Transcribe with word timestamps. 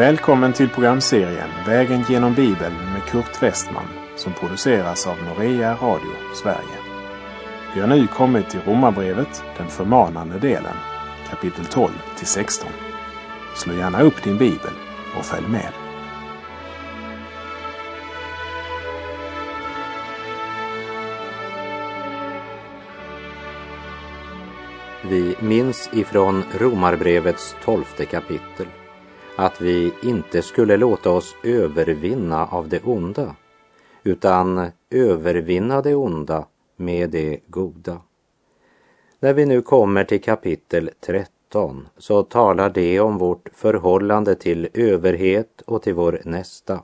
Välkommen 0.00 0.52
till 0.52 0.68
programserien 0.68 1.48
Vägen 1.66 2.04
genom 2.08 2.34
Bibeln 2.34 2.74
med 2.74 3.02
Kurt 3.08 3.42
Westman 3.42 3.84
som 4.16 4.32
produceras 4.32 5.06
av 5.06 5.16
Norea 5.22 5.74
Radio 5.74 6.10
Sverige. 6.42 6.78
Vi 7.74 7.80
har 7.80 7.88
nu 7.88 8.06
kommit 8.06 8.50
till 8.50 8.60
Romarbrevet, 8.60 9.42
den 9.56 9.68
förmanande 9.68 10.38
delen, 10.38 10.74
kapitel 11.30 11.64
12 11.64 11.90
till 12.16 12.26
16. 12.26 12.68
Slå 13.56 13.74
gärna 13.74 14.02
upp 14.02 14.24
din 14.24 14.38
bibel 14.38 14.72
och 15.18 15.24
följ 15.24 15.48
med. 15.48 15.72
Vi 25.10 25.36
minns 25.40 25.90
ifrån 25.92 26.44
Romarbrevets 26.58 27.56
tolfte 27.64 28.04
kapitel 28.04 28.66
att 29.40 29.60
vi 29.60 29.92
inte 30.02 30.42
skulle 30.42 30.76
låta 30.76 31.10
oss 31.10 31.36
övervinna 31.44 32.46
av 32.46 32.68
det 32.68 32.82
onda, 32.84 33.36
utan 34.02 34.70
övervinna 34.90 35.82
det 35.82 35.94
onda 35.94 36.46
med 36.76 37.10
det 37.10 37.40
goda. 37.46 38.00
När 39.20 39.34
vi 39.34 39.46
nu 39.46 39.62
kommer 39.62 40.04
till 40.04 40.22
kapitel 40.22 40.90
13 41.00 41.88
så 41.96 42.22
talar 42.22 42.70
det 42.70 43.00
om 43.00 43.18
vårt 43.18 43.48
förhållande 43.54 44.34
till 44.34 44.68
överhet 44.74 45.62
och 45.66 45.82
till 45.82 45.94
vår 45.94 46.20
nästa. 46.24 46.80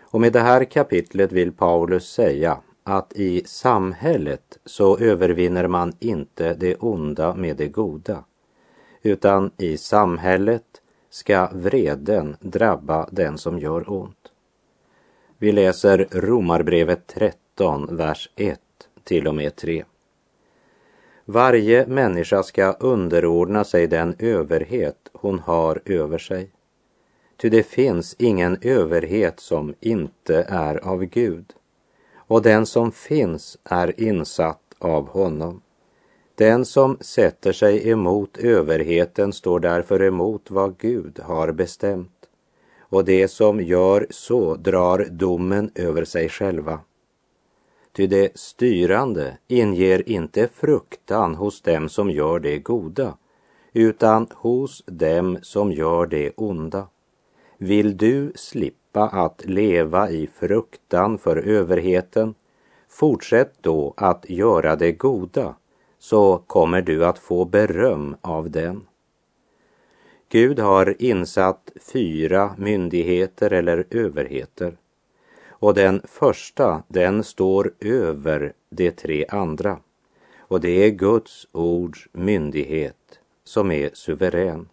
Och 0.00 0.20
med 0.20 0.32
det 0.32 0.40
här 0.40 0.64
kapitlet 0.64 1.32
vill 1.32 1.52
Paulus 1.52 2.12
säga 2.12 2.58
att 2.82 3.12
i 3.12 3.42
samhället 3.46 4.58
så 4.64 4.98
övervinner 4.98 5.66
man 5.66 5.92
inte 5.98 6.54
det 6.54 6.76
onda 6.76 7.34
med 7.34 7.56
det 7.56 7.68
goda, 7.68 8.24
utan 9.02 9.50
i 9.58 9.76
samhället 9.76 10.81
ska 11.12 11.48
vreden 11.52 12.36
drabba 12.40 13.08
den 13.10 13.38
som 13.38 13.58
gör 13.58 13.90
ont. 13.92 14.32
Vi 15.38 15.52
läser 15.52 16.08
Romarbrevet 16.10 17.06
13, 17.06 17.96
vers 17.96 18.30
1 18.36 18.60
till 19.04 19.28
och 19.28 19.34
med 19.34 19.56
3. 19.56 19.84
Varje 21.24 21.86
människa 21.86 22.42
ska 22.42 22.72
underordna 22.72 23.64
sig 23.64 23.86
den 23.86 24.14
överhet 24.18 25.08
hon 25.12 25.38
har 25.38 25.82
över 25.84 26.18
sig. 26.18 26.50
Ty 27.36 27.48
det 27.48 27.62
finns 27.62 28.16
ingen 28.18 28.58
överhet 28.62 29.40
som 29.40 29.74
inte 29.80 30.46
är 30.48 30.76
av 30.76 31.04
Gud 31.04 31.52
och 32.14 32.42
den 32.42 32.66
som 32.66 32.92
finns 32.92 33.58
är 33.64 34.00
insatt 34.00 34.74
av 34.78 35.08
honom. 35.08 35.62
Den 36.34 36.64
som 36.64 36.98
sätter 37.00 37.52
sig 37.52 37.90
emot 37.90 38.38
överheten 38.38 39.32
står 39.32 39.60
därför 39.60 40.02
emot 40.02 40.50
vad 40.50 40.78
Gud 40.78 41.20
har 41.22 41.52
bestämt 41.52 42.22
och 42.92 43.04
det 43.04 43.28
som 43.28 43.60
gör 43.60 44.06
så 44.10 44.54
drar 44.54 45.06
domen 45.10 45.70
över 45.74 46.04
sig 46.04 46.28
själva. 46.28 46.80
Ty 47.92 48.06
det 48.06 48.38
styrande 48.38 49.38
inger 49.48 50.08
inte 50.08 50.48
fruktan 50.48 51.34
hos 51.34 51.62
dem 51.62 51.88
som 51.88 52.10
gör 52.10 52.38
det 52.38 52.58
goda, 52.58 53.16
utan 53.72 54.26
hos 54.34 54.82
dem 54.86 55.38
som 55.42 55.72
gör 55.72 56.06
det 56.06 56.32
onda. 56.36 56.86
Vill 57.58 57.96
du 57.96 58.32
slippa 58.34 59.08
att 59.08 59.44
leva 59.44 60.10
i 60.10 60.26
fruktan 60.26 61.18
för 61.18 61.36
överheten, 61.36 62.34
fortsätt 62.88 63.52
då 63.60 63.94
att 63.96 64.30
göra 64.30 64.76
det 64.76 64.92
goda, 64.92 65.54
så 66.02 66.38
kommer 66.46 66.82
du 66.82 67.04
att 67.04 67.18
få 67.18 67.44
beröm 67.44 68.16
av 68.20 68.50
den. 68.50 68.86
Gud 70.28 70.58
har 70.58 71.02
insatt 71.02 71.72
fyra 71.92 72.54
myndigheter 72.58 73.50
eller 73.50 73.84
överheter 73.90 74.76
och 75.48 75.74
den 75.74 76.02
första, 76.04 76.82
den 76.88 77.24
står 77.24 77.74
över 77.80 78.52
de 78.70 78.90
tre 78.90 79.26
andra. 79.28 79.78
Och 80.38 80.60
det 80.60 80.86
är 80.86 80.90
Guds 80.90 81.48
ords 81.52 82.08
myndighet 82.12 83.20
som 83.44 83.70
är 83.70 83.90
suverän. 83.92 84.68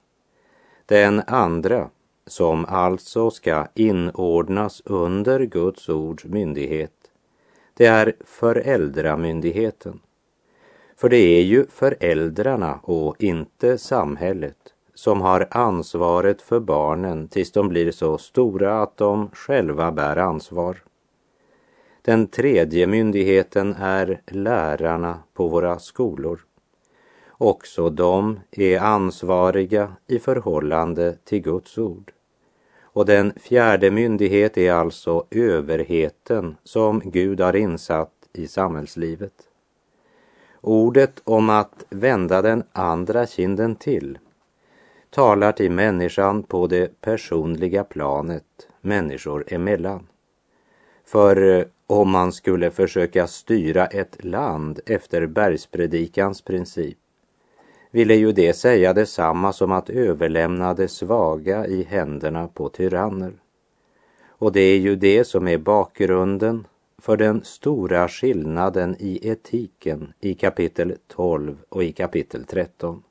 Den 0.86 1.22
andra, 1.28 1.90
som 2.28 2.66
alltså 2.66 3.32
ska 3.32 3.68
inordnas 3.76 4.82
under 4.86 5.40
Guds 5.40 5.90
ords 5.90 6.26
myndighet, 6.26 7.12
det 7.74 7.86
är 7.86 8.14
föräldramyndigheten. 8.26 10.00
För 11.00 11.10
det 11.10 11.18
är 11.18 11.42
ju 11.42 11.66
föräldrarna 11.68 12.80
och 12.84 13.24
inte 13.24 13.78
samhället 13.78 14.74
som 14.94 15.22
har 15.22 15.48
ansvaret 15.52 16.42
för 16.42 16.60
barnen 16.60 17.28
tills 17.28 17.52
de 17.52 17.70
blir 17.70 17.92
så 17.92 18.18
stora 18.18 18.82
att 18.82 18.98
de 18.98 19.30
själva 19.34 19.92
bär 19.92 20.18
ansvar. 20.18 20.84
Den 22.02 22.28
tredje 22.28 22.88
myndigheten 22.88 23.76
är 23.80 24.22
lärarna 24.28 25.20
på 25.34 25.48
våra 25.48 25.80
skolor. 25.80 26.40
Också 27.30 27.90
de 27.90 28.40
är 28.52 28.80
ansvariga 28.80 29.94
i 30.08 30.20
förhållande 30.20 31.18
till 31.24 31.42
Guds 31.42 31.78
ord. 31.78 32.12
Och 32.82 33.06
den 33.06 33.34
fjärde 33.40 33.92
myndighet 33.92 34.58
är 34.58 34.74
alltså 34.74 35.26
överheten 35.32 36.58
som 36.64 37.02
Gud 37.06 37.42
har 37.42 37.56
insatt 37.56 38.14
i 38.34 38.48
samhällslivet. 38.48 39.49
Ordet 40.62 41.22
om 41.24 41.50
att 41.50 41.86
vända 41.90 42.42
den 42.42 42.64
andra 42.72 43.28
kinden 43.28 43.76
till 43.76 44.18
talar 45.10 45.52
till 45.52 45.72
människan 45.72 46.44
på 46.44 46.68
det 46.68 47.02
personliga 47.02 47.84
planet 47.84 48.44
människor 48.82 49.46
emellan. 49.48 50.08
För 51.06 51.60
eh, 51.60 51.66
om 51.88 52.12
man 52.12 52.32
skulle 52.32 52.72
försöka 52.72 53.28
styra 53.28 53.86
ett 53.86 54.24
land 54.24 54.80
efter 54.86 55.26
bergspredikans 55.26 56.42
princip 56.42 56.98
ville 57.92 58.16
ju 58.16 58.32
det 58.32 58.54
säga 58.54 58.94
detsamma 58.94 59.54
som 59.54 59.72
att 59.72 59.90
överlämna 59.90 60.74
det 60.74 60.88
svaga 60.88 61.68
i 61.68 61.84
händerna 61.84 62.48
på 62.48 62.70
tyranner. 62.70 63.34
Och 64.28 64.52
det 64.52 64.62
är 64.62 64.78
ju 64.78 64.96
det 64.96 65.24
som 65.24 65.48
är 65.48 65.58
bakgrunden 65.58 66.68
för 67.02 67.18
den 67.18 67.44
stora 67.44 68.08
skillnaden 68.08 68.96
i 69.00 69.30
etiken 69.30 70.14
i 70.20 70.34
kapitel 70.34 70.98
12 71.08 71.58
och 71.70 71.84
i 71.84 71.92
kapitel 71.92 72.46
13. 72.46 73.04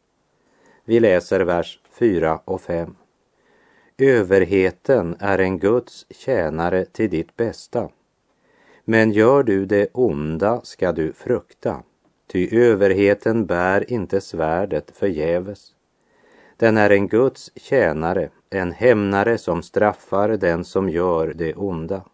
Vi 0.84 1.00
läser 1.00 1.40
vers 1.40 1.80
4 1.90 2.40
och 2.44 2.60
5. 2.60 2.94
Överheten 3.98 5.16
är 5.18 5.38
en 5.38 5.58
Guds 5.58 6.06
tjänare 6.10 6.84
till 6.84 7.10
ditt 7.10 7.36
bästa. 7.36 7.88
Men 8.84 9.12
gör 9.12 9.42
du 9.42 9.66
det 9.66 9.88
onda 9.92 10.60
ska 10.64 10.92
du 10.92 11.12
frukta, 11.12 11.82
ty 12.26 12.58
överheten 12.58 13.46
bär 13.46 13.92
inte 13.92 14.20
svärdet 14.20 14.90
förgäves. 14.96 15.74
Den 16.56 16.76
är 16.76 16.90
en 16.90 17.08
Guds 17.08 17.52
tjänare, 17.56 18.28
en 18.50 18.72
hämnare 18.72 19.38
som 19.38 19.62
straffar 19.62 20.28
den 20.28 20.64
som 20.64 20.88
gör 20.88 21.32
det 21.34 21.54
onda. 21.54 22.04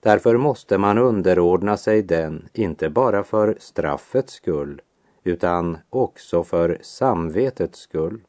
Därför 0.00 0.36
måste 0.36 0.78
man 0.78 0.98
underordna 0.98 1.76
sig 1.76 2.02
den, 2.02 2.48
inte 2.52 2.90
bara 2.90 3.24
för 3.24 3.56
straffets 3.58 4.32
skull, 4.32 4.82
utan 5.24 5.78
också 5.90 6.44
för 6.44 6.78
samvetets 6.82 7.78
skull. 7.78 8.20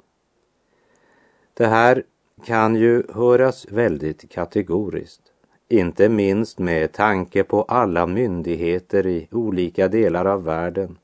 Det 1.53 1.67
här 1.67 2.03
kan 2.45 2.75
ju 2.75 3.03
höras 3.13 3.65
väldigt 3.71 4.29
kategoriskt, 4.29 5.21
inte 5.67 6.09
minst 6.09 6.59
med 6.59 6.91
tanke 6.91 7.43
på 7.43 7.63
alla 7.63 8.07
myndigheter 8.07 9.07
i 9.07 9.27
olika 9.31 9.87
delar 9.87 10.25
av 10.25 10.43
världen 10.43 10.97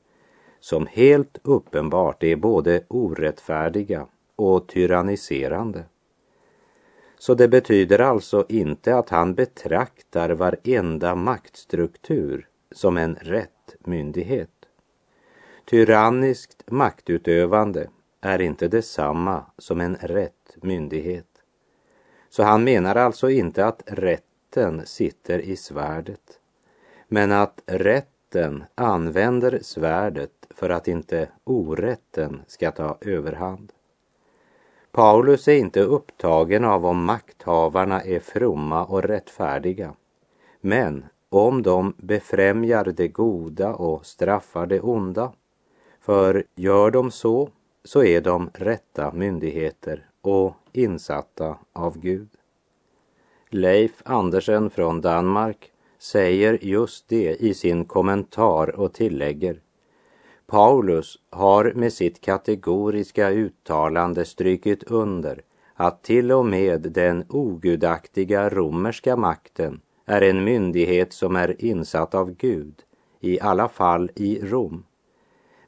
som 0.60 0.86
helt 0.86 1.38
uppenbart 1.42 2.22
är 2.22 2.36
både 2.36 2.84
orättfärdiga 2.88 4.06
och 4.36 4.66
tyranniserande. 4.66 5.84
Så 7.26 7.34
det 7.34 7.48
betyder 7.48 7.98
alltså 7.98 8.46
inte 8.48 8.96
att 8.96 9.10
han 9.10 9.34
betraktar 9.34 10.30
varenda 10.30 11.14
maktstruktur 11.14 12.48
som 12.70 12.96
en 12.96 13.14
rätt 13.14 13.76
myndighet. 13.78 14.50
Tyranniskt 15.64 16.70
maktutövande 16.70 17.88
är 18.20 18.40
inte 18.40 18.68
detsamma 18.68 19.44
som 19.58 19.80
en 19.80 19.96
rätt 19.96 20.56
myndighet. 20.62 21.42
Så 22.28 22.42
han 22.42 22.64
menar 22.64 22.96
alltså 22.96 23.30
inte 23.30 23.66
att 23.66 23.82
rätten 23.86 24.86
sitter 24.86 25.38
i 25.38 25.56
svärdet, 25.56 26.40
men 27.08 27.32
att 27.32 27.62
rätten 27.66 28.64
använder 28.74 29.58
svärdet 29.62 30.46
för 30.50 30.70
att 30.70 30.88
inte 30.88 31.28
orätten 31.44 32.42
ska 32.46 32.70
ta 32.70 32.98
överhand. 33.00 33.72
Paulus 34.96 35.48
är 35.48 35.56
inte 35.56 35.80
upptagen 35.80 36.64
av 36.64 36.86
om 36.86 37.04
makthavarna 37.04 38.00
är 38.00 38.20
fromma 38.20 38.84
och 38.84 39.02
rättfärdiga, 39.02 39.94
men 40.60 41.04
om 41.28 41.62
de 41.62 41.94
befrämjar 41.96 42.84
det 42.84 43.08
goda 43.08 43.74
och 43.74 44.06
straffar 44.06 44.66
det 44.66 44.80
onda. 44.80 45.32
För 46.00 46.44
gör 46.54 46.90
de 46.90 47.10
så, 47.10 47.48
så 47.84 48.04
är 48.04 48.20
de 48.20 48.50
rätta 48.54 49.12
myndigheter 49.12 50.06
och 50.20 50.54
insatta 50.72 51.58
av 51.72 51.98
Gud. 51.98 52.28
Leif 53.50 54.02
Andersen 54.04 54.70
från 54.70 55.00
Danmark 55.00 55.72
säger 55.98 56.58
just 56.64 57.08
det 57.08 57.36
i 57.42 57.54
sin 57.54 57.84
kommentar 57.84 58.80
och 58.80 58.92
tillägger 58.92 59.60
Paulus 60.46 61.18
har 61.30 61.72
med 61.74 61.92
sitt 61.92 62.20
kategoriska 62.20 63.30
uttalande 63.30 64.24
strykit 64.24 64.82
under 64.82 65.42
att 65.74 66.02
till 66.02 66.32
och 66.32 66.46
med 66.46 66.80
den 66.80 67.24
ogudaktiga 67.28 68.48
romerska 68.48 69.16
makten 69.16 69.80
är 70.04 70.22
en 70.22 70.44
myndighet 70.44 71.12
som 71.12 71.36
är 71.36 71.64
insatt 71.64 72.14
av 72.14 72.30
Gud, 72.30 72.74
i 73.20 73.40
alla 73.40 73.68
fall 73.68 74.10
i 74.14 74.40
Rom. 74.42 74.84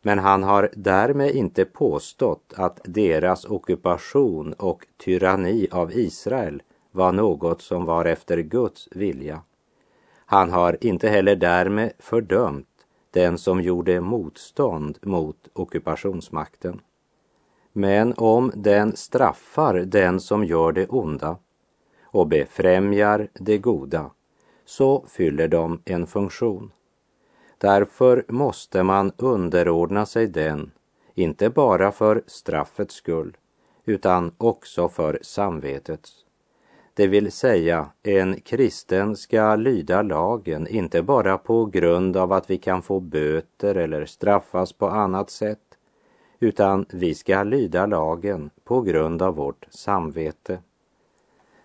Men 0.02 0.18
han 0.18 0.42
har 0.42 0.70
därmed 0.72 1.30
inte 1.30 1.64
påstått 1.64 2.52
att 2.56 2.80
deras 2.84 3.44
ockupation 3.44 4.52
och 4.52 4.86
tyranni 5.04 5.68
av 5.70 5.92
Israel 5.92 6.62
var 6.90 7.12
något 7.12 7.62
som 7.62 7.84
var 7.84 8.04
efter 8.04 8.38
Guds 8.38 8.88
vilja. 8.90 9.42
Han 10.26 10.50
har 10.50 10.76
inte 10.80 11.08
heller 11.08 11.36
därmed 11.36 11.92
fördömt 11.98 12.67
den 13.10 13.38
som 13.38 13.60
gjorde 13.60 14.00
motstånd 14.00 14.98
mot 15.02 15.48
ockupationsmakten. 15.52 16.80
Men 17.72 18.14
om 18.16 18.52
den 18.54 18.96
straffar 18.96 19.74
den 19.74 20.20
som 20.20 20.44
gör 20.44 20.72
det 20.72 20.86
onda 20.86 21.36
och 22.04 22.26
befrämjar 22.26 23.28
det 23.34 23.58
goda 23.58 24.10
så 24.64 25.04
fyller 25.08 25.48
de 25.48 25.82
en 25.84 26.06
funktion. 26.06 26.72
Därför 27.58 28.24
måste 28.28 28.82
man 28.82 29.12
underordna 29.16 30.06
sig 30.06 30.26
den, 30.26 30.70
inte 31.14 31.50
bara 31.50 31.92
för 31.92 32.22
straffets 32.26 32.94
skull, 32.94 33.36
utan 33.84 34.34
också 34.38 34.88
för 34.88 35.18
samvetets. 35.22 36.24
Det 36.98 37.06
vill 37.06 37.32
säga, 37.32 37.90
en 38.02 38.40
kristen 38.40 39.16
ska 39.16 39.56
lyda 39.56 40.02
lagen, 40.02 40.66
inte 40.66 41.02
bara 41.02 41.38
på 41.38 41.64
grund 41.66 42.16
av 42.16 42.32
att 42.32 42.50
vi 42.50 42.58
kan 42.58 42.82
få 42.82 43.00
böter 43.00 43.74
eller 43.74 44.06
straffas 44.06 44.72
på 44.72 44.86
annat 44.88 45.30
sätt, 45.30 45.78
utan 46.40 46.86
vi 46.92 47.14
ska 47.14 47.42
lyda 47.42 47.86
lagen 47.86 48.50
på 48.64 48.80
grund 48.80 49.22
av 49.22 49.34
vårt 49.34 49.66
samvete. 49.70 50.58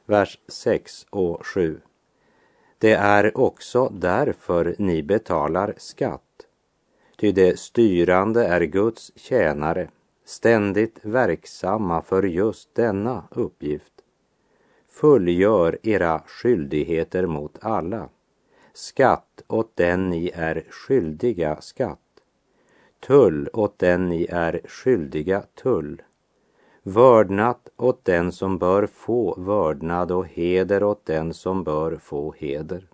Vers 0.06 0.40
6 0.48 1.06
och 1.10 1.46
7. 1.46 1.80
Det 2.78 2.94
är 2.94 3.38
också 3.38 3.90
därför 3.94 4.76
ni 4.80 5.04
betalar 5.04 5.74
skatt, 5.78 6.48
ty 7.18 7.32
det 7.32 7.60
styrande 7.60 8.46
är 8.46 8.62
Guds 8.62 9.12
tjänare, 9.16 9.90
ständigt 10.26 11.00
verksamma 11.02 12.02
för 12.02 12.24
just 12.24 12.76
denna 12.76 13.24
uppgift 13.32 13.93
fullgör 14.94 15.78
era 15.84 16.22
skyldigheter 16.28 17.26
mot 17.26 17.58
alla. 17.62 18.10
Skatt 18.74 19.44
åt 19.48 19.76
den 19.76 20.10
ni 20.10 20.32
är 20.36 20.64
skyldiga 20.70 21.62
skatt. 21.62 22.00
Tull 23.00 23.50
åt 23.54 23.80
den 23.80 24.10
ni 24.10 24.28
är 24.30 24.62
skyldiga 24.66 25.44
tull. 25.64 26.02
Vördnad 26.84 27.56
åt 27.78 28.06
den 28.06 28.32
som 28.32 28.58
bör 28.58 28.88
få 28.88 29.42
vördnad 29.42 30.12
och 30.12 30.28
heder 30.28 30.84
åt 30.84 31.06
den 31.06 31.34
som 31.34 31.64
bör 31.64 31.98
få 31.98 32.34
heder. 32.38 32.88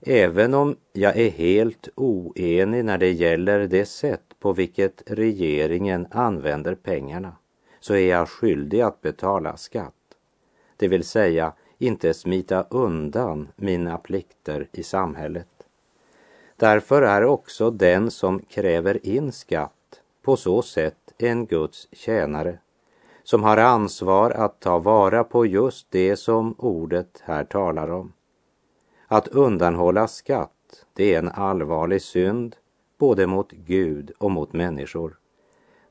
Även 0.00 0.54
om 0.54 0.76
jag 0.92 1.16
är 1.16 1.30
helt 1.30 1.88
oenig 1.94 2.84
när 2.84 2.98
det 2.98 3.12
gäller 3.12 3.58
det 3.58 3.86
sätt 3.86 4.34
på 4.40 4.52
vilket 4.52 5.02
regeringen 5.06 6.06
använder 6.10 6.74
pengarna 6.74 7.36
så 7.80 7.94
är 7.94 8.10
jag 8.10 8.28
skyldig 8.28 8.80
att 8.80 9.00
betala 9.00 9.56
skatt 9.56 10.01
det 10.82 10.88
vill 10.88 11.04
säga 11.04 11.52
inte 11.78 12.14
smita 12.14 12.66
undan 12.70 13.48
mina 13.56 13.98
plikter 13.98 14.68
i 14.72 14.82
samhället. 14.82 15.48
Därför 16.56 17.02
är 17.02 17.24
också 17.24 17.70
den 17.70 18.10
som 18.10 18.38
kräver 18.38 19.06
in 19.06 19.32
skatt 19.32 20.00
på 20.22 20.36
så 20.36 20.62
sätt 20.62 21.12
en 21.18 21.46
Guds 21.46 21.88
tjänare 21.92 22.58
som 23.22 23.42
har 23.42 23.56
ansvar 23.56 24.30
att 24.30 24.60
ta 24.60 24.78
vara 24.78 25.24
på 25.24 25.46
just 25.46 25.86
det 25.90 26.16
som 26.16 26.54
ordet 26.58 27.22
här 27.24 27.44
talar 27.44 27.90
om. 27.90 28.12
Att 29.06 29.28
undanhålla 29.28 30.08
skatt, 30.08 30.86
det 30.92 31.14
är 31.14 31.18
en 31.18 31.28
allvarlig 31.28 32.02
synd 32.02 32.56
både 32.98 33.26
mot 33.26 33.52
Gud 33.52 34.12
och 34.18 34.30
mot 34.30 34.52
människor. 34.52 35.18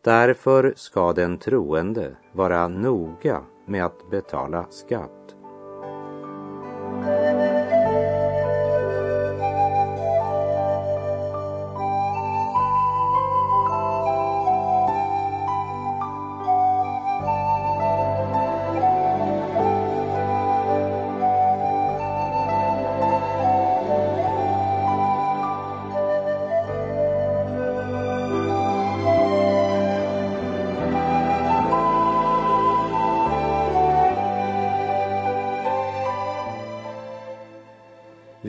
Därför 0.01 0.73
ska 0.75 1.13
den 1.13 1.37
troende 1.37 2.15
vara 2.31 2.67
noga 2.67 3.41
med 3.71 3.85
att 3.85 4.09
betala 4.09 4.65
skatt. 4.69 5.35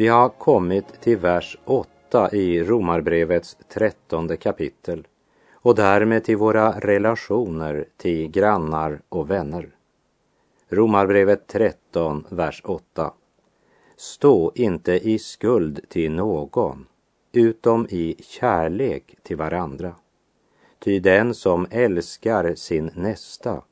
Vi 0.03 0.09
har 0.09 0.29
kommit 0.29 1.01
till 1.01 1.19
vers 1.19 1.59
8 1.65 2.31
i 2.33 2.65
Romarbrevets 2.65 3.57
trettonde 3.69 4.37
kapitel 4.37 5.07
och 5.55 5.75
därmed 5.75 6.25
till 6.25 6.37
våra 6.37 6.81
relationer 6.81 7.89
till 7.97 8.31
grannar 8.31 9.01
och 9.09 9.31
vänner. 9.31 9.69
Romarbrevet 10.69 11.47
13, 11.47 12.25
vers 12.29 12.63
8. 12.65 13.13
Stå 13.97 14.53
inte 14.55 14.93
i 14.93 15.19
skuld 15.19 15.81
till 15.89 16.13
någon, 16.13 16.87
utom 17.33 17.87
i 17.91 18.17
kärlek 18.21 19.17
till 19.23 19.37
varandra. 19.37 19.95
Ty 20.79 20.99
den 20.99 21.35
som 21.35 21.67
älskar 21.71 22.55
sin 22.55 22.91
nästa 22.95 23.63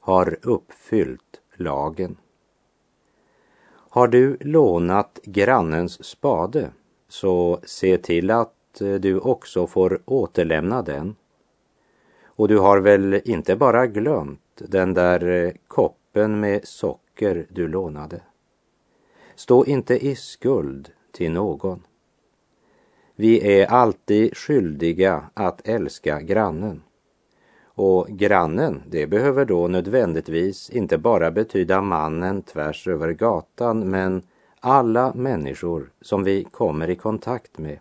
har 0.00 0.38
uppfyllt 0.42 1.40
lagen. 1.56 2.16
Har 3.92 4.08
du 4.08 4.36
lånat 4.40 5.18
grannens 5.22 6.04
spade 6.04 6.70
så 7.08 7.60
se 7.62 7.98
till 7.98 8.30
att 8.30 8.80
eh, 8.80 8.94
du 8.94 9.18
också 9.18 9.66
får 9.66 10.00
återlämna 10.04 10.82
den. 10.82 11.16
Och 12.24 12.48
du 12.48 12.58
har 12.58 12.80
väl 12.80 13.20
inte 13.24 13.56
bara 13.56 13.86
glömt 13.86 14.62
den 14.68 14.94
där 14.94 15.26
eh, 15.26 15.52
koppen 15.68 16.40
med 16.40 16.60
socker 16.64 17.46
du 17.50 17.68
lånade. 17.68 18.22
Stå 19.34 19.64
inte 19.64 20.06
i 20.06 20.16
skuld 20.16 20.90
till 21.12 21.32
någon. 21.32 21.82
Vi 23.16 23.60
är 23.60 23.66
alltid 23.66 24.36
skyldiga 24.36 25.30
att 25.34 25.68
älska 25.68 26.20
grannen. 26.20 26.82
Och 27.82 28.08
grannen, 28.08 28.82
det 28.86 29.06
behöver 29.06 29.44
då 29.44 29.68
nödvändigtvis 29.68 30.70
inte 30.70 30.98
bara 30.98 31.30
betyda 31.30 31.80
mannen 31.80 32.42
tvärs 32.42 32.88
över 32.88 33.12
gatan, 33.12 33.90
men 33.90 34.22
alla 34.60 35.14
människor 35.14 35.90
som 36.00 36.24
vi 36.24 36.44
kommer 36.44 36.90
i 36.90 36.96
kontakt 36.96 37.58
med. 37.58 37.78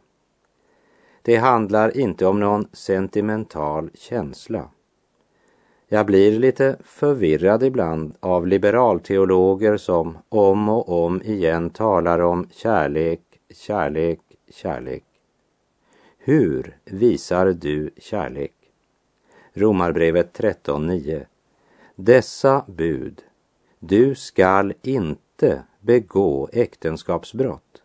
Det 1.22 1.36
handlar 1.36 1.98
inte 1.98 2.26
om 2.26 2.40
någon 2.40 2.68
sentimental 2.74 3.90
känsla. 3.94 4.70
Jag 5.88 6.06
blir 6.06 6.40
lite 6.40 6.78
förvirrad 6.84 7.64
ibland 7.64 8.16
av 8.20 8.48
liberalteologer 8.48 9.78
som 9.78 10.18
om 10.30 10.70
och 10.70 11.06
om 11.06 11.22
igen 11.22 11.70
talar 11.70 12.20
om 12.20 12.48
kärlek, 12.52 13.22
kärlek, 13.54 14.20
kärlek. 14.52 15.04
Hur 16.18 16.78
visar 16.86 17.46
du 17.46 17.90
kärlek? 17.98 18.59
Romarbrevet 19.54 20.40
13.9. 20.40 21.26
Dessa 21.96 22.66
bud, 22.68 23.22
du 23.80 24.16
skall 24.16 24.74
inte 24.82 25.64
begå 25.80 26.50
äktenskapsbrott. 26.54 27.82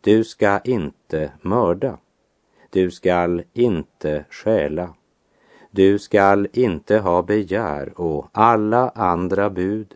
Du 0.00 0.24
ska 0.24 0.60
inte 0.60 1.32
mörda. 1.42 1.98
Du 2.70 2.90
skall 2.90 3.42
inte 3.52 4.24
stjäla. 4.30 4.94
Du 5.70 5.98
skall 5.98 6.48
inte 6.52 6.98
ha 6.98 7.22
begär 7.22 8.00
och 8.00 8.28
alla 8.32 8.88
andra 8.88 9.50
bud 9.50 9.94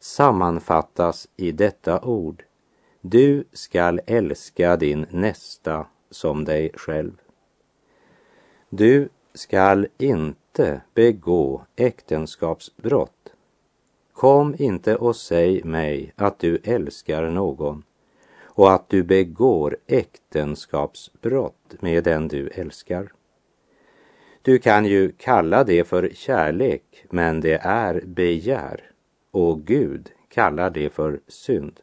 sammanfattas 0.00 1.28
i 1.36 1.52
detta 1.52 2.00
ord. 2.00 2.44
Du 3.00 3.44
skall 3.52 4.00
älska 4.06 4.76
din 4.76 5.06
nästa 5.10 5.86
som 6.10 6.44
dig 6.44 6.70
själv. 6.74 7.12
Du 8.68 9.08
skall 9.36 9.86
inte 9.98 10.80
begå 10.94 11.62
äktenskapsbrott. 11.76 13.32
Kom 14.12 14.54
inte 14.58 14.96
och 14.96 15.16
säg 15.16 15.64
mig 15.64 16.12
att 16.16 16.38
du 16.38 16.58
älskar 16.64 17.30
någon 17.30 17.82
och 18.42 18.72
att 18.72 18.88
du 18.88 19.02
begår 19.02 19.76
äktenskapsbrott 19.86 21.74
med 21.80 22.04
den 22.04 22.28
du 22.28 22.48
älskar. 22.48 23.12
Du 24.42 24.58
kan 24.58 24.84
ju 24.84 25.12
kalla 25.12 25.64
det 25.64 25.84
för 25.84 26.10
kärlek, 26.14 27.04
men 27.10 27.40
det 27.40 27.58
är 27.62 28.02
begär 28.06 28.90
och 29.30 29.60
Gud 29.60 30.10
kallar 30.28 30.70
det 30.70 30.90
för 30.90 31.20
synd. 31.28 31.80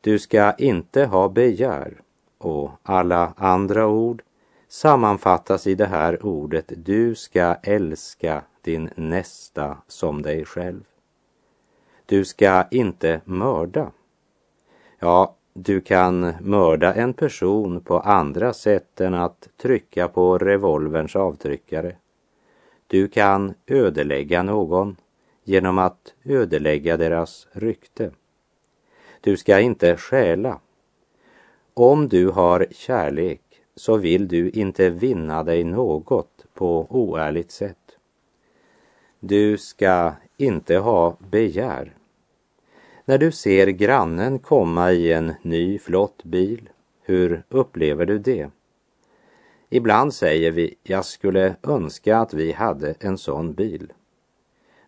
Du 0.00 0.18
ska 0.18 0.52
inte 0.52 1.04
ha 1.04 1.28
begär 1.28 2.02
och 2.38 2.70
alla 2.82 3.34
andra 3.36 3.86
ord 3.86 4.22
sammanfattas 4.70 5.66
i 5.66 5.74
det 5.74 5.86
här 5.86 6.26
ordet 6.26 6.72
du 6.76 7.14
ska 7.14 7.54
älska 7.54 8.42
din 8.60 8.90
nästa 8.94 9.78
som 9.86 10.22
dig 10.22 10.44
själv. 10.44 10.82
Du 12.06 12.24
ska 12.24 12.64
inte 12.70 13.20
mörda. 13.24 13.90
Ja, 14.98 15.36
du 15.52 15.80
kan 15.80 16.32
mörda 16.40 16.94
en 16.94 17.14
person 17.14 17.80
på 17.80 18.00
andra 18.00 18.52
sätt 18.52 19.00
än 19.00 19.14
att 19.14 19.48
trycka 19.56 20.08
på 20.08 20.38
revolverns 20.38 21.16
avtryckare. 21.16 21.96
Du 22.86 23.08
kan 23.08 23.54
ödelägga 23.66 24.42
någon 24.42 24.96
genom 25.44 25.78
att 25.78 26.14
ödelägga 26.24 26.96
deras 26.96 27.48
rykte. 27.52 28.10
Du 29.20 29.36
ska 29.36 29.60
inte 29.60 29.96
stjäla. 29.96 30.60
Om 31.74 32.08
du 32.08 32.28
har 32.28 32.66
kärlek 32.70 33.49
så 33.76 33.96
vill 33.96 34.28
du 34.28 34.50
inte 34.50 34.90
vinna 34.90 35.42
dig 35.42 35.64
något 35.64 36.46
på 36.54 36.86
oärligt 36.90 37.50
sätt. 37.50 37.76
Du 39.20 39.58
ska 39.58 40.12
inte 40.36 40.76
ha 40.76 41.16
begär. 41.30 41.94
När 43.04 43.18
du 43.18 43.32
ser 43.32 43.66
grannen 43.66 44.38
komma 44.38 44.92
i 44.92 45.12
en 45.12 45.34
ny 45.42 45.78
flott 45.78 46.24
bil, 46.24 46.68
hur 47.02 47.42
upplever 47.48 48.06
du 48.06 48.18
det? 48.18 48.50
Ibland 49.68 50.14
säger 50.14 50.50
vi, 50.50 50.74
jag 50.82 51.04
skulle 51.04 51.56
önska 51.62 52.18
att 52.18 52.34
vi 52.34 52.52
hade 52.52 52.94
en 53.00 53.18
sån 53.18 53.52
bil. 53.52 53.92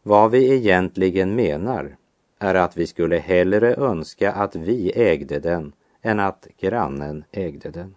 Vad 0.02 0.30
vi 0.30 0.54
egentligen 0.54 1.34
menar 1.34 1.96
är 2.38 2.54
att 2.54 2.76
vi 2.76 2.86
skulle 2.86 3.18
hellre 3.18 3.74
önska 3.74 4.32
att 4.32 4.56
vi 4.56 4.92
ägde 4.94 5.38
den 5.38 5.72
än 6.02 6.20
att 6.20 6.46
grannen 6.58 7.24
ägde 7.32 7.70
den. 7.70 7.94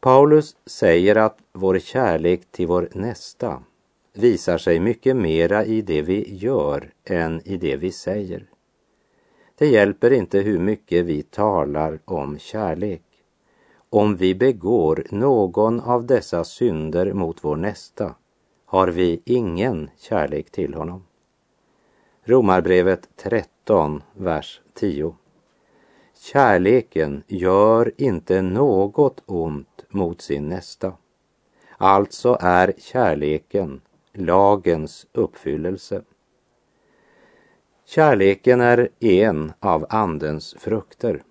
Paulus 0.00 0.56
säger 0.66 1.16
att 1.16 1.38
vår 1.52 1.78
kärlek 1.78 2.40
till 2.50 2.66
vår 2.66 2.88
nästa 2.92 3.62
visar 4.12 4.58
sig 4.58 4.80
mycket 4.80 5.16
mera 5.16 5.64
i 5.64 5.82
det 5.82 6.02
vi 6.02 6.36
gör 6.36 6.92
än 7.04 7.40
i 7.44 7.56
det 7.56 7.76
vi 7.76 7.92
säger. 7.92 8.46
Det 9.58 9.66
hjälper 9.66 10.10
inte 10.10 10.38
hur 10.38 10.58
mycket 10.58 11.04
vi 11.04 11.22
talar 11.22 11.98
om 12.04 12.38
kärlek. 12.38 13.02
Om 13.90 14.16
vi 14.16 14.34
begår 14.34 15.06
någon 15.10 15.80
av 15.80 16.06
dessa 16.06 16.44
synder 16.44 17.12
mot 17.12 17.44
vår 17.44 17.56
nästa 17.56 18.14
har 18.64 18.88
vi 18.88 19.22
ingen 19.24 19.90
kärlek 19.98 20.50
till 20.50 20.74
honom. 20.74 21.04
Romarbrevet 22.24 23.08
13, 23.16 24.02
vers 24.14 24.60
10. 24.74 25.14
Kärleken 26.32 27.22
gör 27.26 27.92
inte 27.96 28.42
något 28.42 29.22
ont 29.26 29.84
mot 29.88 30.20
sin 30.20 30.48
nästa. 30.48 30.92
Alltså 31.76 32.38
är 32.40 32.74
kärleken 32.78 33.80
lagens 34.12 35.06
uppfyllelse. 35.12 36.02
Kärleken 37.84 38.60
är 38.60 38.88
en 39.00 39.52
av 39.60 39.86
Andens 39.88 40.54
frukter. 40.58 41.22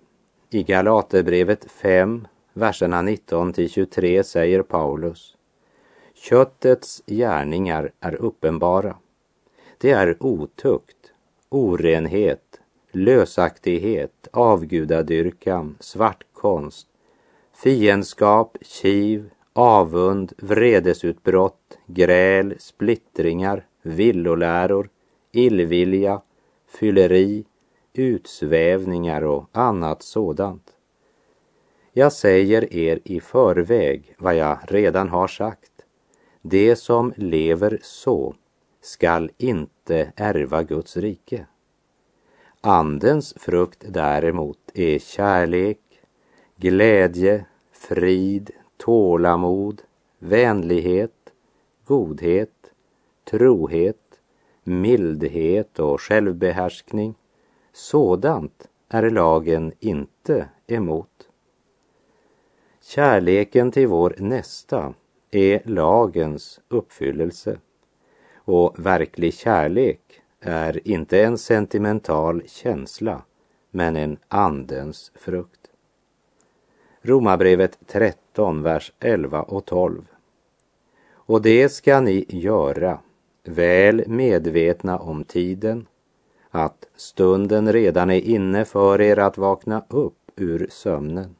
I 0.50 0.62
Galaterbrevet 0.62 1.70
5, 1.70 2.26
verserna 2.52 3.02
19 3.02 3.52
till 3.52 3.70
23 3.70 4.24
säger 4.24 4.62
Paulus 4.62 5.36
Köttets 6.14 7.02
gärningar 7.06 7.92
är 8.00 8.14
uppenbara. 8.14 8.96
Det 9.78 9.90
är 9.90 10.16
otukt, 10.20 11.12
orenhet, 11.48 12.45
lösaktighet, 12.96 14.28
avgudadyrkan, 14.30 15.76
svartkonst, 15.80 16.88
fiendskap, 17.52 18.56
kiv, 18.62 19.30
avund, 19.52 20.32
vredesutbrott, 20.38 21.78
gräl, 21.86 22.54
splittringar, 22.58 23.66
villoläror, 23.82 24.88
illvilja, 25.32 26.22
fylleri, 26.66 27.44
utsvävningar 27.92 29.22
och 29.22 29.48
annat 29.52 30.02
sådant. 30.02 30.72
Jag 31.92 32.12
säger 32.12 32.74
er 32.74 33.00
i 33.04 33.20
förväg 33.20 34.14
vad 34.18 34.36
jag 34.36 34.58
redan 34.68 35.08
har 35.08 35.28
sagt. 35.28 35.72
Det 36.42 36.76
som 36.76 37.12
lever 37.16 37.78
så 37.82 38.34
skall 38.80 39.30
inte 39.38 40.12
ärva 40.16 40.62
Guds 40.62 40.96
rike. 40.96 41.46
Andens 42.60 43.34
frukt 43.36 43.84
däremot 43.88 44.58
är 44.74 44.98
kärlek, 44.98 45.80
glädje, 46.56 47.44
frid, 47.72 48.50
tålamod, 48.76 49.82
vänlighet, 50.18 51.32
godhet, 51.84 52.72
trohet, 53.24 54.20
mildhet 54.64 55.78
och 55.78 56.00
självbehärskning. 56.00 57.14
Sådant 57.72 58.68
är 58.88 59.10
lagen 59.10 59.72
inte 59.80 60.48
emot. 60.66 61.28
Kärleken 62.82 63.70
till 63.70 63.86
vår 63.86 64.14
nästa 64.18 64.94
är 65.30 65.62
lagens 65.64 66.60
uppfyllelse 66.68 67.58
och 68.34 68.86
verklig 68.86 69.34
kärlek 69.34 70.22
är 70.46 70.88
inte 70.88 71.22
en 71.22 71.38
sentimental 71.38 72.42
känsla 72.46 73.22
men 73.70 73.96
en 73.96 74.18
andens 74.28 75.12
frukt. 75.14 75.60
Romarbrevet 77.02 77.78
13, 77.86 78.62
vers 78.62 78.92
11 79.00 79.42
och 79.42 79.64
12. 79.64 80.02
Och 81.12 81.42
det 81.42 81.68
ska 81.68 82.00
ni 82.00 82.24
göra, 82.28 82.98
väl 83.44 84.04
medvetna 84.06 84.98
om 84.98 85.24
tiden, 85.24 85.86
att 86.50 86.86
stunden 86.96 87.72
redan 87.72 88.10
är 88.10 88.20
inne 88.20 88.64
för 88.64 89.00
er 89.00 89.18
att 89.18 89.38
vakna 89.38 89.84
upp 89.88 90.30
ur 90.36 90.66
sömnen. 90.70 91.34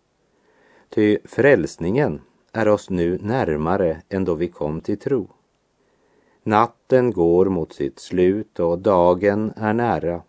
Ty 0.89 1.19
frälsningen 1.25 2.21
är 2.53 2.69
oss 2.69 2.91
nu 2.91 3.19
närmare 3.23 4.03
än 4.09 4.25
då 4.25 4.35
vi 4.35 4.49
kom 4.49 4.81
till 4.81 4.99
tro. 4.99 5.29
Natten 6.47 7.13
går 7.13 7.47
mot 7.47 7.73
sitt 7.73 7.99
slut 7.99 8.61
och 8.61 8.79
dagen 8.79 9.53
är 9.57 9.73
nära. 9.73 10.23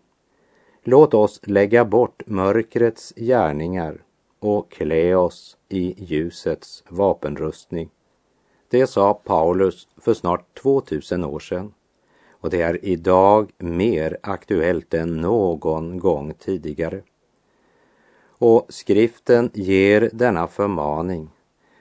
Låt 0.83 1.13
oss 1.13 1.39
lägga 1.43 1.85
bort 1.85 2.23
mörkrets 2.25 3.13
gärningar 3.15 4.03
och 4.39 4.71
klä 4.71 5.15
oss 5.15 5.57
i 5.69 6.03
ljusets 6.03 6.83
vapenrustning. 6.89 7.89
Det 8.69 8.87
sa 8.87 9.13
Paulus 9.13 9.87
för 9.97 10.13
snart 10.13 10.59
2000 10.61 11.23
år 11.23 11.39
sedan 11.39 11.73
och 12.31 12.49
det 12.49 12.61
är 12.61 12.85
idag 12.85 13.51
mer 13.57 14.17
aktuellt 14.23 14.93
än 14.93 15.21
någon 15.21 15.99
gång 15.99 16.33
tidigare. 16.33 17.01
Och 18.27 18.65
skriften 18.69 19.49
ger 19.53 20.09
denna 20.13 20.47
förmaning 20.47 21.29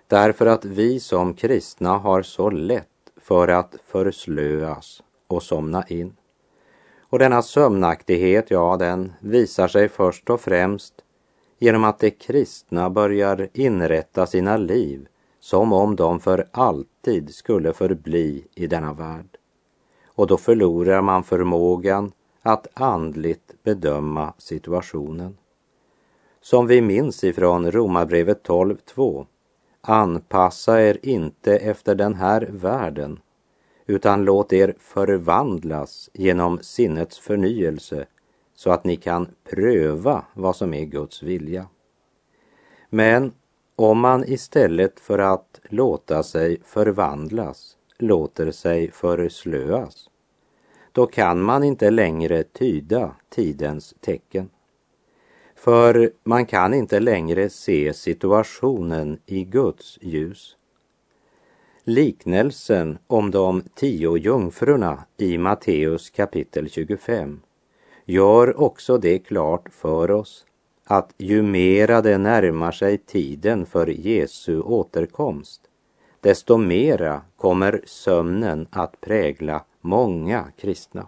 därför 0.07 0.47
att 0.47 0.65
vi 0.65 1.01
som 1.01 1.35
kristna 1.35 1.99
har 1.99 2.23
så 2.23 2.51
lätt 2.51 2.89
för 3.27 3.49
att 3.49 3.75
förslöas 3.87 5.03
och 5.27 5.43
somna 5.43 5.85
in. 5.89 6.17
Och 7.01 7.19
denna 7.19 7.43
sömnaktighet, 7.43 8.51
ja, 8.51 8.77
den 8.77 9.13
visar 9.21 9.69
sig 9.69 9.89
först 9.89 10.31
och 10.31 10.41
främst 10.41 10.95
genom 11.59 11.85
att 11.85 11.99
de 11.99 12.11
kristna 12.11 12.91
börjar 12.91 13.49
inrätta 13.53 14.27
sina 14.27 14.57
liv 14.57 15.09
som 15.41 15.73
om 15.73 15.97
de 15.97 16.21
för 16.21 16.49
alltid 16.51 17.35
skulle 17.35 17.73
förbli 17.73 18.47
i 18.55 18.67
denna 18.67 18.93
värld. 18.93 19.39
Och 20.07 20.27
då 20.27 20.37
förlorar 20.37 21.03
man 21.03 21.25
förmågan 21.25 22.13
att 22.43 22.67
andligt 22.75 23.55
bedöma 23.63 24.33
situationen. 24.39 25.39
Som 26.41 26.67
vi 26.67 26.83
minns 26.83 27.25
ifrån 27.25 27.71
Romarbrevet 27.71 28.49
12.2 28.49 29.27
Anpassa 29.89 30.83
er 30.83 30.99
inte 31.03 31.57
efter 31.57 31.95
den 31.95 32.15
här 32.15 32.49
världen 32.53 33.21
utan 33.87 34.25
låt 34.25 34.53
er 34.53 34.75
förvandlas 34.79 36.11
genom 36.13 36.59
sinnets 36.63 37.19
förnyelse 37.19 38.07
så 38.55 38.71
att 38.71 38.85
ni 38.85 38.97
kan 38.97 39.29
pröva 39.51 40.25
vad 40.35 40.57
som 40.57 40.75
är 40.75 40.85
Guds 40.85 41.23
vilja. 41.23 41.67
Men 42.89 43.33
om 43.77 43.99
man 44.01 44.25
istället 44.25 45.01
för 45.01 45.19
att 45.19 45.61
låta 45.69 46.23
sig 46.23 46.61
förvandlas 46.65 47.77
låter 47.99 48.51
sig 48.51 48.91
förslöas, 48.91 50.11
då 50.93 51.07
kan 51.07 51.43
man 51.43 51.65
inte 51.65 51.91
längre 51.91 52.43
tyda 52.43 53.17
tidens 53.29 53.95
tecken. 54.01 54.49
För 55.67 56.11
man 56.25 56.47
kan 56.47 56.75
inte 56.75 57.01
längre 57.01 57.51
se 57.51 57.93
situationen 57.95 59.19
i 59.27 59.45
Guds 59.45 59.99
ljus. 60.01 60.57
Liknelsen 61.85 62.99
om 63.07 63.31
de 63.31 63.63
tio 63.75 64.17
jungfrurna 64.17 65.05
i 65.17 65.39
Matteus 65.39 66.11
kapitel 66.11 66.71
25 66.71 67.41
gör 68.05 68.61
också 68.61 68.99
det 68.99 69.19
klart 69.19 69.69
för 69.73 70.11
oss 70.11 70.47
att 70.85 71.15
ju 71.19 71.43
mera 71.43 72.03
det 72.03 72.19
närmar 72.19 72.73
sig 72.73 72.99
tiden 72.99 73.67
för 73.67 73.87
Jesu 73.87 74.61
återkomst, 74.61 75.61
desto 76.21 76.57
mera 76.57 77.23
kommer 77.37 77.81
sömnen 77.87 78.67
att 78.71 79.01
prägla 79.01 79.65
många 79.81 80.45
kristna. 80.57 81.07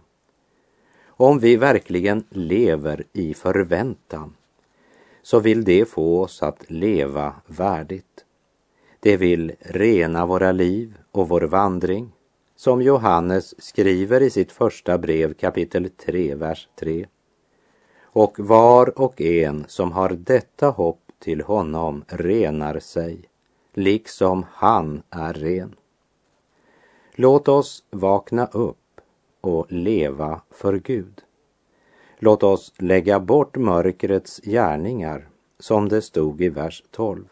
Om 1.06 1.38
vi 1.38 1.56
verkligen 1.56 2.24
lever 2.30 3.04
i 3.12 3.34
förväntan 3.34 4.34
så 5.28 5.40
vill 5.40 5.64
det 5.64 5.88
få 5.88 6.22
oss 6.22 6.42
att 6.42 6.70
leva 6.70 7.34
värdigt. 7.46 8.24
Det 9.00 9.16
vill 9.16 9.52
rena 9.60 10.26
våra 10.26 10.52
liv 10.52 10.98
och 11.12 11.28
vår 11.28 11.40
vandring, 11.40 12.12
som 12.56 12.82
Johannes 12.82 13.64
skriver 13.64 14.20
i 14.20 14.30
sitt 14.30 14.52
första 14.52 14.98
brev 14.98 15.34
kapitel 15.34 15.90
3, 15.90 16.34
vers 16.34 16.68
3. 16.80 17.06
Och 18.02 18.38
var 18.38 18.98
och 18.98 19.20
en 19.20 19.64
som 19.68 19.92
har 19.92 20.10
detta 20.10 20.68
hopp 20.68 21.02
till 21.18 21.40
honom 21.40 22.04
renar 22.08 22.78
sig, 22.78 23.28
liksom 23.74 24.46
han 24.52 25.02
är 25.10 25.32
ren. 25.32 25.74
Låt 27.14 27.48
oss 27.48 27.84
vakna 27.90 28.46
upp 28.46 29.00
och 29.40 29.72
leva 29.72 30.40
för 30.50 30.74
Gud. 30.74 31.22
Låt 32.20 32.42
oss 32.42 32.72
lägga 32.78 33.20
bort 33.20 33.56
mörkrets 33.56 34.40
gärningar, 34.44 35.28
som 35.58 35.88
det 35.88 36.02
stod 36.02 36.40
i 36.40 36.48
vers 36.48 36.82
12. 36.90 37.24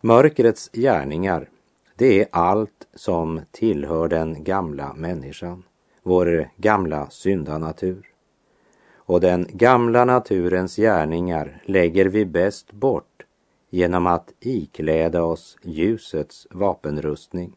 Mörkrets 0.00 0.70
gärningar, 0.72 1.48
det 1.96 2.20
är 2.20 2.28
allt 2.30 2.86
som 2.94 3.40
tillhör 3.50 4.08
den 4.08 4.44
gamla 4.44 4.92
människan, 4.94 5.62
vår 6.02 6.50
gamla 6.56 7.10
syndanatur. 7.10 8.12
Och 8.94 9.20
den 9.20 9.46
gamla 9.52 10.04
naturens 10.04 10.76
gärningar 10.76 11.62
lägger 11.64 12.06
vi 12.06 12.24
bäst 12.24 12.72
bort 12.72 13.26
genom 13.70 14.06
att 14.06 14.32
ikläda 14.40 15.22
oss 15.22 15.58
ljusets 15.62 16.46
vapenrustning. 16.50 17.52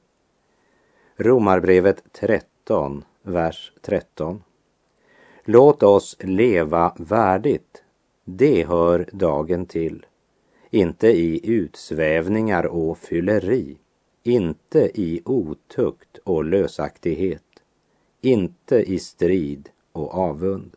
Romarbrevet 1.15 2.03
13, 2.13 3.03
vers 3.23 3.73
13. 3.81 4.43
Låt 5.51 5.83
oss 5.83 6.17
leva 6.19 6.93
värdigt, 6.97 7.83
det 8.25 8.67
hör 8.67 9.09
dagen 9.11 9.65
till. 9.65 10.05
Inte 10.69 11.07
i 11.07 11.51
utsvävningar 11.51 12.65
och 12.65 12.97
fylleri, 12.97 13.77
inte 14.23 14.79
i 15.01 15.21
otukt 15.25 16.17
och 16.17 16.45
lösaktighet, 16.45 17.43
inte 18.21 18.75
i 18.75 18.99
strid 18.99 19.69
och 19.91 20.13
avund. 20.13 20.71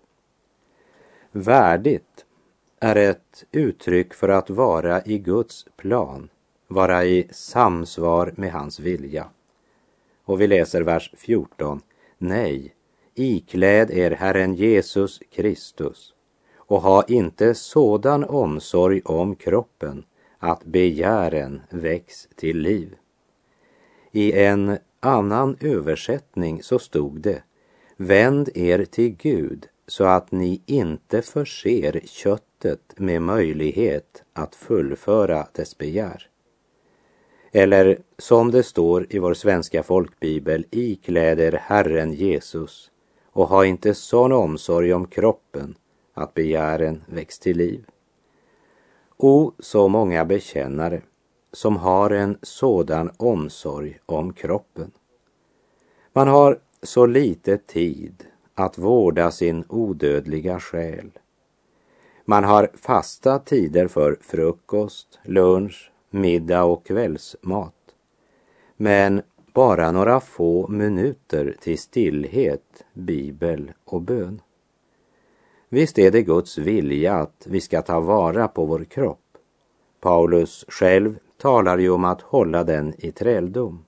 Värdigt 1.33 2.25
är 2.81 2.97
ett 2.97 3.45
uttryck 3.53 4.15
för 4.15 4.29
att 4.29 4.51
vara 4.51 5.03
i 5.05 5.19
Guds 5.19 5.67
plan, 5.77 6.29
vara 6.69 7.05
i 7.05 7.29
samsvar 7.31 8.35
med 8.37 8.53
hans 8.53 8.81
vilja. 8.81 9.27
Och 10.25 10.41
vi 10.41 10.47
läser 10.47 10.83
vers 10.83 11.15
14. 11.17 11.81
Nej, 12.19 12.75
ikläd 13.15 13.91
er 13.91 14.11
Herren 14.11 14.55
Jesus 14.55 15.21
Kristus 15.31 16.15
och 16.57 16.83
ha 16.83 17.05
inte 17.05 17.55
sådan 17.55 18.25
omsorg 18.25 19.01
om 19.05 19.37
kroppen 19.37 20.05
att 20.39 20.65
begären 20.65 21.61
väcks 21.71 22.29
till 22.37 22.59
liv. 22.59 22.95
I 24.13 24.33
en 24.33 24.79
annan 25.01 25.57
översättning 25.61 26.63
så 26.63 26.79
stod 26.79 27.21
det 27.21 27.43
Vänd 27.97 28.49
er 28.55 28.85
till 28.85 29.17
Gud 29.17 29.67
så 29.87 30.05
att 30.05 30.33
ni 30.33 30.63
inte 30.67 31.23
förser 31.23 32.01
köttet 32.05 32.95
med 32.97 33.23
möjlighet 33.23 34.23
att 34.33 34.55
fullföra 34.55 35.47
dess 35.53 35.79
begär. 35.79 36.29
Eller 37.53 37.99
som 38.19 38.51
det 38.51 38.63
står 38.63 39.07
i 39.11 39.19
vår 39.19 39.35
svenska 39.35 39.83
folkbibel, 39.83 40.67
ikläder 40.71 41.53
Herren 41.53 42.13
Jesus 42.13 42.92
och 43.33 43.49
ha 43.49 43.65
inte 43.65 43.95
sån 43.95 44.33
omsorg 44.33 44.95
om 44.95 45.07
kroppen 45.07 45.75
att 46.15 46.35
begären 46.35 47.03
väcks 47.07 47.39
till 47.39 47.57
liv. 47.57 47.87
O, 49.17 49.53
så 49.59 49.89
många 49.89 50.25
bekännare 50.25 51.03
som 51.53 51.77
har 51.77 52.11
en 52.11 52.39
sådan 52.43 53.11
omsorg 53.17 53.99
om 54.07 54.33
kroppen. 54.33 54.91
Man 56.13 56.29
har 56.29 56.59
så 56.83 57.07
lite 57.07 57.59
tid 57.59 58.25
att 58.55 58.79
vårda 58.79 59.31
sin 59.31 59.65
odödliga 59.69 60.61
själ. 60.61 61.11
Man 62.25 62.45
har 62.45 62.71
fasta 62.75 63.39
tider 63.39 63.89
för 63.89 64.19
frukost, 64.21 65.19
lunch, 65.23 65.93
middag 66.11 66.65
och 66.65 66.87
kvällsmat. 66.87 67.75
Men 68.77 69.23
bara 69.53 69.93
några 69.93 70.21
få 70.21 70.69
minuter 70.69 71.57
till 71.61 71.79
stillhet, 71.79 72.85
bibel 72.93 73.73
och 73.85 74.03
bön. 74.03 74.41
Visst 75.69 75.99
är 75.99 76.11
det 76.11 76.23
Guds 76.23 76.59
vilja 76.59 77.15
att 77.15 77.47
vi 77.51 77.61
ska 77.61 77.83
ta 77.83 78.01
vara 78.01 78.49
på 78.49 78.65
vår 78.65 78.85
kropp. 78.85 79.19
Paulus 80.01 80.65
själv 80.69 81.19
talar 81.37 81.79
ju 81.79 81.91
om 81.91 82.05
att 82.05 82.21
hålla 82.21 82.65
den 82.65 82.95
i 82.99 83.13
träldom. 83.13 83.85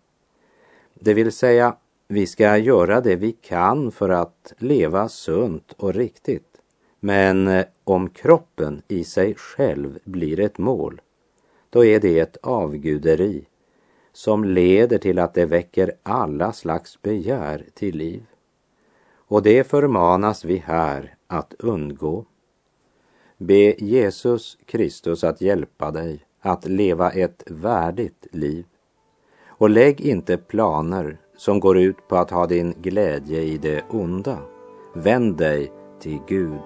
Det 0.95 1.15
vill 1.15 1.33
säga, 1.33 1.77
vi 2.09 2.27
ska 2.27 2.57
göra 2.57 3.01
det 3.01 3.17
vi 3.17 3.33
kan 3.33 3.93
för 3.93 4.09
att 4.09 4.53
leva 4.59 5.09
sunt 5.09 5.73
och 5.77 5.95
riktigt. 5.95 6.61
Men 7.01 7.49
eh, 7.49 7.65
om 7.85 8.11
kroppen 8.11 8.83
i 8.89 9.05
sig 9.05 9.35
själv 9.35 9.99
blir 10.05 10.41
ett 10.41 10.59
mål, 10.59 11.01
då 11.71 11.85
är 11.85 12.01
det 12.01 12.19
ett 12.19 12.37
avguderi 12.43 13.47
som 14.15 14.45
leder 14.45 14.99
till 14.99 15.19
att 15.19 15.35
det 15.35 15.47
väcker 15.47 15.93
alla 16.03 16.53
slags 16.53 17.03
begär 17.03 17.65
till 17.75 17.97
liv. 17.97 18.23
Och 19.15 19.43
det 19.43 19.65
förmanas 19.65 20.45
vi 20.45 20.57
här 20.57 21.15
att 21.27 21.55
undgå. 21.59 22.25
Be 23.39 23.85
Jesus 23.85 24.59
Kristus 24.67 25.25
att 25.25 25.41
hjälpa 25.41 25.91
dig 25.91 26.25
att 26.41 26.69
leva 26.69 27.11
ett 27.11 27.43
värdigt 27.47 28.27
liv. 28.31 28.65
Och 29.47 29.71
lägg 29.71 30.01
inte 30.01 30.37
planer 30.37 31.19
som 31.37 31.61
går 31.61 31.79
ut 31.79 32.09
på 32.09 32.17
att 32.17 32.31
ha 32.31 32.47
din 32.47 32.75
glädje 32.83 33.43
i 33.43 33.59
det 33.59 33.85
onda. 33.91 34.39
Vänd 34.95 35.37
dig 35.37 35.73
till 36.01 36.21
Gud. 36.27 36.63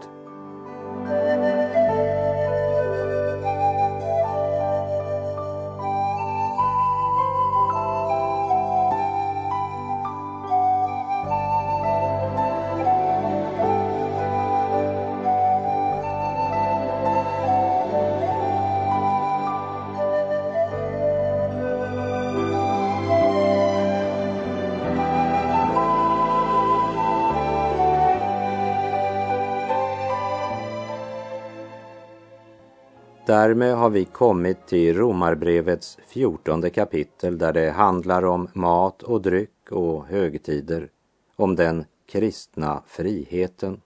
Därmed 33.28 33.74
har 33.74 33.90
vi 33.90 34.04
kommit 34.04 34.66
till 34.66 34.96
Romarbrevets 34.96 35.98
fjortonde 36.06 36.70
kapitel 36.70 37.38
där 37.38 37.52
det 37.52 37.70
handlar 37.70 38.24
om 38.24 38.48
mat 38.52 39.02
och 39.02 39.22
dryck 39.22 39.70
och 39.72 40.06
högtider, 40.06 40.90
om 41.36 41.56
den 41.56 41.84
kristna 42.06 42.82
friheten. 42.86 43.80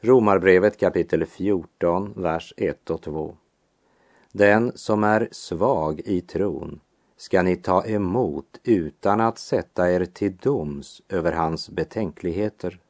Romarbrevet 0.00 0.80
kapitel 0.80 1.26
14, 1.26 2.12
vers 2.16 2.54
1 2.56 2.90
och 2.90 3.02
2. 3.02 3.36
Den 4.32 4.72
som 4.74 5.04
är 5.04 5.28
svag 5.32 6.00
i 6.04 6.20
tron 6.20 6.80
ska 7.16 7.42
ni 7.42 7.56
ta 7.56 7.86
emot 7.86 8.60
utan 8.64 9.20
att 9.20 9.38
sätta 9.38 9.92
er 9.92 10.04
till 10.04 10.36
doms 10.36 11.02
över 11.08 11.32
hans 11.32 11.70
betänkligheter. 11.70 12.80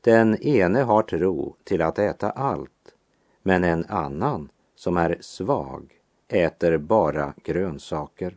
Den 0.00 0.42
ene 0.42 0.80
har 0.80 1.02
tro 1.02 1.56
till 1.64 1.82
att 1.82 1.98
äta 1.98 2.30
allt, 2.30 2.94
men 3.42 3.64
en 3.64 3.84
annan 3.88 4.48
som 4.78 4.96
är 4.96 5.16
svag 5.20 5.94
äter 6.28 6.78
bara 6.78 7.34
grönsaker. 7.44 8.36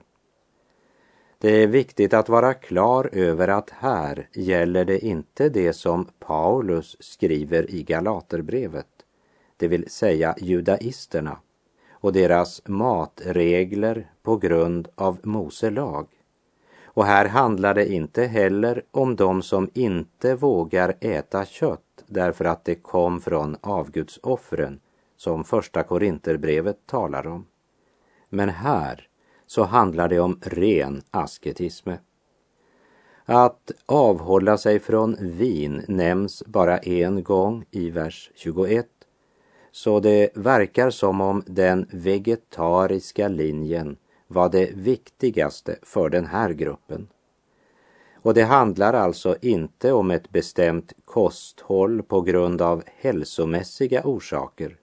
Det 1.37 1.63
är 1.63 1.67
viktigt 1.67 2.13
att 2.13 2.29
vara 2.29 2.53
klar 2.53 3.09
över 3.13 3.47
att 3.47 3.69
här 3.69 4.27
gäller 4.33 4.85
det 4.85 5.05
inte 5.05 5.49
det 5.49 5.73
som 5.73 6.07
Paulus 6.19 6.97
skriver 6.99 7.71
i 7.71 7.83
Galaterbrevet, 7.83 8.87
det 9.57 9.67
vill 9.67 9.89
säga 9.89 10.35
judaisterna 10.37 11.37
och 11.91 12.13
deras 12.13 12.61
matregler 12.67 14.11
på 14.23 14.37
grund 14.37 14.87
av 14.95 15.17
Mose 15.23 15.69
lag. 15.69 16.07
Och 16.83 17.05
här 17.05 17.25
handlar 17.25 17.73
det 17.73 17.93
inte 17.93 18.23
heller 18.23 18.83
om 18.91 19.15
de 19.15 19.41
som 19.41 19.69
inte 19.73 20.35
vågar 20.35 20.93
äta 20.99 21.45
kött 21.45 22.03
därför 22.07 22.45
att 22.45 22.65
det 22.65 22.75
kom 22.75 23.21
från 23.21 23.57
avgudsoffren, 23.61 24.79
som 25.21 25.43
första 25.43 25.83
Korinterbrevet 25.83 26.77
talar 26.85 27.27
om. 27.27 27.45
Men 28.29 28.49
här 28.49 29.07
så 29.47 29.63
handlar 29.63 30.07
det 30.09 30.19
om 30.19 30.39
ren 30.41 31.01
asketism. 31.11 31.89
Att 33.25 33.71
avhålla 33.85 34.57
sig 34.57 34.79
från 34.79 35.17
vin 35.19 35.85
nämns 35.87 36.43
bara 36.45 36.77
en 36.77 37.23
gång 37.23 37.65
i 37.71 37.89
vers 37.89 38.31
21 38.35 38.87
så 39.71 39.99
det 39.99 40.29
verkar 40.35 40.89
som 40.89 41.21
om 41.21 41.43
den 41.45 41.87
vegetariska 41.91 43.27
linjen 43.27 43.97
var 44.27 44.49
det 44.49 44.71
viktigaste 44.73 45.75
för 45.81 46.09
den 46.09 46.25
här 46.25 46.49
gruppen. 46.53 47.07
Och 48.13 48.33
det 48.33 48.43
handlar 48.43 48.93
alltså 48.93 49.35
inte 49.41 49.91
om 49.91 50.11
ett 50.11 50.29
bestämt 50.29 50.93
kosthåll 51.05 52.03
på 52.03 52.21
grund 52.21 52.61
av 52.61 52.83
hälsomässiga 52.85 54.01
orsaker, 54.03 54.77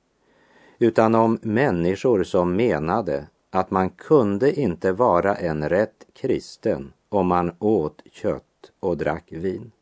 utan 0.78 1.14
om 1.14 1.38
människor 1.42 2.24
som 2.24 2.56
menade 2.56 3.26
att 3.50 3.70
man 3.70 3.90
kunde 3.90 4.60
inte 4.60 4.92
vara 4.92 5.34
en 5.34 5.68
rätt 5.68 6.06
kristen 6.12 6.92
om 7.08 7.26
man 7.26 7.52
åt 7.58 8.02
kött 8.12 8.44
och 8.80 8.96
drack 8.96 9.32
vin. 9.32 9.72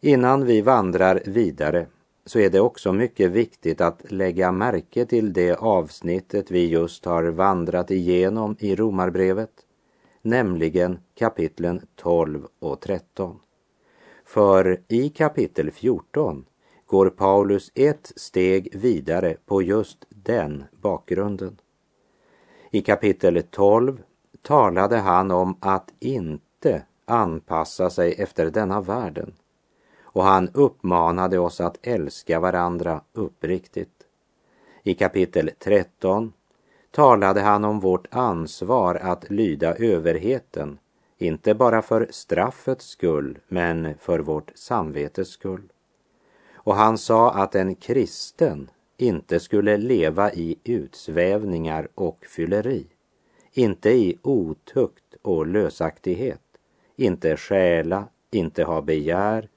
Innan 0.00 0.44
vi 0.44 0.60
vandrar 0.60 1.22
vidare 1.24 1.86
så 2.26 2.38
är 2.38 2.50
det 2.50 2.60
också 2.60 2.92
mycket 2.92 3.30
viktigt 3.30 3.80
att 3.80 4.12
lägga 4.12 4.52
märke 4.52 5.06
till 5.06 5.32
det 5.32 5.54
avsnittet 5.54 6.50
vi 6.50 6.66
just 6.66 7.04
har 7.04 7.24
vandrat 7.24 7.90
igenom 7.90 8.56
i 8.58 8.76
Romarbrevet, 8.76 9.50
nämligen 10.22 10.98
kapitlen 11.14 11.86
12 11.96 12.46
och 12.58 12.80
13. 12.80 13.38
För 14.24 14.80
i 14.88 15.08
kapitel 15.08 15.70
14 15.70 16.44
går 16.88 17.10
Paulus 17.10 17.72
ett 17.74 18.12
steg 18.16 18.76
vidare 18.76 19.36
på 19.46 19.62
just 19.62 20.06
den 20.08 20.64
bakgrunden. 20.80 21.56
I 22.70 22.80
kapitel 22.80 23.42
12 23.50 24.02
talade 24.42 24.96
han 24.96 25.30
om 25.30 25.56
att 25.60 25.92
inte 26.00 26.82
anpassa 27.04 27.90
sig 27.90 28.14
efter 28.18 28.50
denna 28.50 28.80
världen 28.80 29.32
och 30.02 30.22
han 30.24 30.48
uppmanade 30.54 31.38
oss 31.38 31.60
att 31.60 31.78
älska 31.82 32.40
varandra 32.40 33.00
uppriktigt. 33.12 34.06
I 34.82 34.94
kapitel 34.94 35.50
13 35.58 36.32
talade 36.90 37.40
han 37.40 37.64
om 37.64 37.80
vårt 37.80 38.06
ansvar 38.10 38.94
att 38.94 39.30
lyda 39.30 39.74
överheten, 39.74 40.78
inte 41.18 41.54
bara 41.54 41.82
för 41.82 42.08
straffets 42.10 42.86
skull, 42.86 43.38
men 43.48 43.94
för 43.98 44.18
vårt 44.18 44.52
samvetes 44.54 45.28
skull. 45.28 45.72
Och 46.68 46.74
han 46.74 46.98
sa 46.98 47.30
att 47.30 47.54
en 47.54 47.74
kristen 47.74 48.70
inte 48.96 49.40
skulle 49.40 49.76
leva 49.76 50.32
i 50.32 50.58
utsvävningar 50.64 51.88
och 51.94 52.26
fylleri, 52.26 52.86
inte 53.52 53.90
i 53.90 54.18
otukt 54.22 55.14
och 55.22 55.46
lösaktighet, 55.46 56.42
inte 56.96 57.36
stjäla, 57.36 58.08
inte 58.30 58.64
ha 58.64 58.82
begär, 58.82 59.48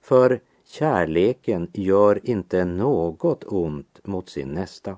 för 0.00 0.40
kärleken 0.64 1.70
gör 1.72 2.20
inte 2.22 2.64
något 2.64 3.44
ont 3.44 4.00
mot 4.04 4.28
sin 4.28 4.48
nästa. 4.48 4.96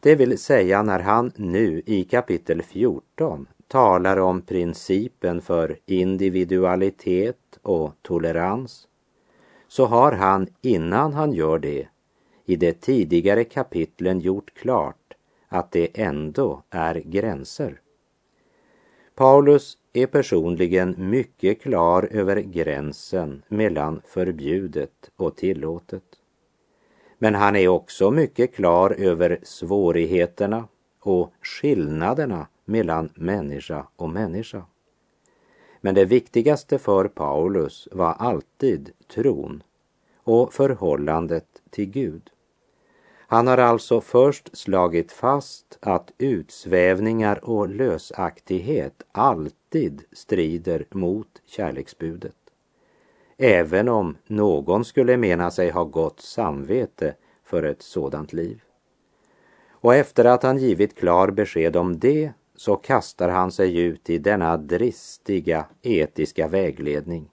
Det 0.00 0.14
vill 0.14 0.38
säga 0.38 0.82
när 0.82 1.00
han 1.00 1.32
nu 1.36 1.82
i 1.86 2.04
kapitel 2.04 2.62
14 2.62 3.46
talar 3.68 4.16
om 4.16 4.42
principen 4.42 5.40
för 5.40 5.78
individualitet 5.86 7.58
och 7.62 7.92
tolerans 8.02 8.88
så 9.72 9.86
har 9.86 10.12
han 10.12 10.46
innan 10.60 11.12
han 11.12 11.32
gör 11.32 11.58
det 11.58 11.88
i 12.44 12.56
de 12.56 12.72
tidigare 12.72 13.44
kapitlen 13.44 14.20
gjort 14.20 14.54
klart 14.54 15.14
att 15.48 15.72
det 15.72 16.00
ändå 16.00 16.62
är 16.70 16.94
gränser. 16.94 17.80
Paulus 19.14 19.78
är 19.92 20.06
personligen 20.06 20.94
mycket 20.98 21.62
klar 21.62 22.08
över 22.10 22.36
gränsen 22.40 23.42
mellan 23.48 24.02
förbjudet 24.04 25.10
och 25.16 25.36
tillåtet. 25.36 26.04
Men 27.18 27.34
han 27.34 27.56
är 27.56 27.68
också 27.68 28.10
mycket 28.10 28.54
klar 28.54 28.90
över 28.90 29.38
svårigheterna 29.42 30.68
och 31.00 31.32
skillnaderna 31.42 32.46
mellan 32.64 33.12
människa 33.14 33.86
och 33.96 34.10
människa. 34.10 34.62
Men 35.84 35.94
det 35.94 36.04
viktigaste 36.04 36.78
för 36.78 37.08
Paulus 37.08 37.88
var 37.92 38.12
alltid 38.12 38.90
tron 39.14 39.62
och 40.16 40.54
förhållandet 40.54 41.46
till 41.70 41.90
Gud. 41.90 42.30
Han 43.16 43.46
har 43.46 43.58
alltså 43.58 44.00
först 44.00 44.56
slagit 44.58 45.12
fast 45.12 45.78
att 45.80 46.12
utsvävningar 46.18 47.44
och 47.44 47.68
lösaktighet 47.68 49.02
alltid 49.12 50.02
strider 50.12 50.86
mot 50.90 51.42
kärleksbudet. 51.46 52.36
Även 53.36 53.88
om 53.88 54.16
någon 54.26 54.84
skulle 54.84 55.16
mena 55.16 55.50
sig 55.50 55.70
ha 55.70 55.84
gott 55.84 56.20
samvete 56.20 57.14
för 57.44 57.62
ett 57.62 57.82
sådant 57.82 58.32
liv. 58.32 58.62
Och 59.70 59.94
efter 59.94 60.24
att 60.24 60.42
han 60.42 60.58
givit 60.58 60.98
klar 60.98 61.30
besked 61.30 61.76
om 61.76 61.98
det 61.98 62.32
så 62.62 62.76
kastar 62.76 63.28
han 63.28 63.52
sig 63.52 63.78
ut 63.78 64.10
i 64.10 64.18
denna 64.18 64.56
dristiga 64.56 65.66
etiska 65.82 66.48
vägledning 66.48 67.30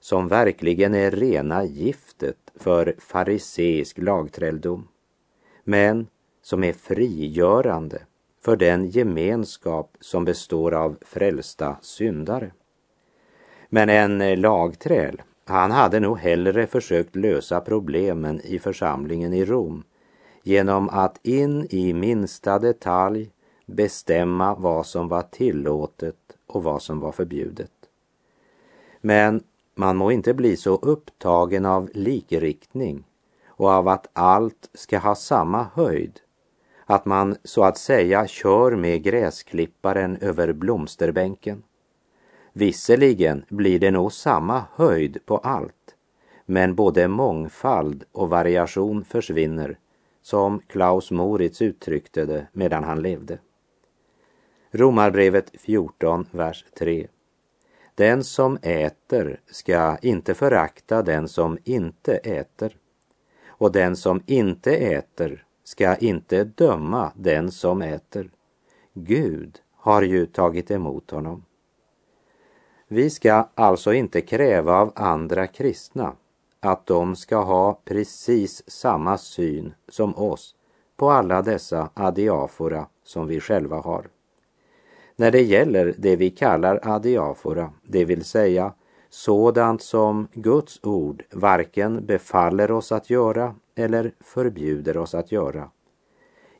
som 0.00 0.28
verkligen 0.28 0.94
är 0.94 1.10
rena 1.10 1.64
giftet 1.64 2.36
för 2.54 2.96
fariseisk 2.98 3.98
lagträldom 3.98 4.88
men 5.64 6.06
som 6.42 6.64
är 6.64 6.72
frigörande 6.72 8.02
för 8.40 8.56
den 8.56 8.88
gemenskap 8.88 9.96
som 10.00 10.24
består 10.24 10.74
av 10.74 10.98
frälsta 11.00 11.76
syndare. 11.82 12.50
Men 13.68 13.88
en 13.88 14.40
lagträl, 14.40 15.22
han 15.44 15.70
hade 15.70 16.00
nog 16.00 16.18
hellre 16.18 16.66
försökt 16.66 17.16
lösa 17.16 17.60
problemen 17.60 18.40
i 18.40 18.58
församlingen 18.58 19.32
i 19.32 19.44
Rom 19.44 19.84
genom 20.42 20.88
att 20.88 21.26
in 21.26 21.66
i 21.70 21.92
minsta 21.92 22.58
detalj 22.58 23.30
bestämma 23.70 24.54
vad 24.54 24.86
som 24.86 25.08
var 25.08 25.22
tillåtet 25.22 26.16
och 26.46 26.62
vad 26.62 26.82
som 26.82 27.00
var 27.00 27.12
förbjudet. 27.12 27.72
Men 29.00 29.42
man 29.74 29.96
må 29.96 30.12
inte 30.12 30.34
bli 30.34 30.56
så 30.56 30.74
upptagen 30.76 31.66
av 31.66 31.90
likriktning 31.94 33.04
och 33.46 33.70
av 33.70 33.88
att 33.88 34.08
allt 34.12 34.70
ska 34.74 34.98
ha 34.98 35.14
samma 35.14 35.66
höjd. 35.74 36.20
Att 36.84 37.04
man 37.04 37.36
så 37.44 37.64
att 37.64 37.78
säga 37.78 38.26
kör 38.26 38.76
med 38.76 39.02
gräsklipparen 39.02 40.16
över 40.16 40.52
blomsterbänken. 40.52 41.62
Visserligen 42.52 43.44
blir 43.48 43.78
det 43.78 43.90
nog 43.90 44.12
samma 44.12 44.64
höjd 44.74 45.18
på 45.26 45.38
allt, 45.38 45.94
men 46.46 46.74
både 46.74 47.08
mångfald 47.08 48.04
och 48.12 48.28
variation 48.28 49.04
försvinner, 49.04 49.78
som 50.22 50.60
Klaus 50.66 51.10
Moritz 51.10 51.62
uttryckte 51.62 52.24
det 52.24 52.46
medan 52.52 52.84
han 52.84 53.02
levde. 53.02 53.38
Romarbrevet 54.72 55.50
14, 55.58 56.26
vers 56.30 56.64
3. 56.78 57.06
Den 57.94 58.24
som 58.24 58.58
äter 58.62 59.40
ska 59.46 59.96
inte 60.02 60.34
förakta 60.34 61.02
den 61.02 61.28
som 61.28 61.58
inte 61.64 62.16
äter 62.16 62.76
och 63.46 63.72
den 63.72 63.96
som 63.96 64.22
inte 64.26 64.76
äter 64.76 65.44
ska 65.64 65.96
inte 65.96 66.44
döma 66.44 67.12
den 67.16 67.50
som 67.50 67.82
äter. 67.82 68.30
Gud 68.92 69.60
har 69.76 70.02
ju 70.02 70.26
tagit 70.26 70.70
emot 70.70 71.10
honom. 71.10 71.44
Vi 72.88 73.10
ska 73.10 73.48
alltså 73.54 73.92
inte 73.92 74.20
kräva 74.20 74.76
av 74.76 74.92
andra 74.94 75.46
kristna 75.46 76.12
att 76.60 76.86
de 76.86 77.16
ska 77.16 77.36
ha 77.42 77.80
precis 77.84 78.70
samma 78.70 79.18
syn 79.18 79.74
som 79.88 80.16
oss 80.16 80.54
på 80.96 81.10
alla 81.10 81.42
dessa 81.42 81.90
adiafora 81.94 82.86
som 83.04 83.26
vi 83.26 83.40
själva 83.40 83.76
har. 83.76 84.06
När 85.20 85.30
det 85.30 85.42
gäller 85.42 85.94
det 85.98 86.16
vi 86.16 86.30
kallar 86.30 86.80
adiafora, 86.82 87.72
det 87.82 88.04
vill 88.04 88.24
säga 88.24 88.72
sådant 89.08 89.82
som 89.82 90.28
Guds 90.32 90.80
ord 90.82 91.24
varken 91.32 92.06
befaller 92.06 92.70
oss 92.70 92.92
att 92.92 93.10
göra 93.10 93.54
eller 93.74 94.12
förbjuder 94.20 94.96
oss 94.96 95.14
att 95.14 95.32
göra. 95.32 95.70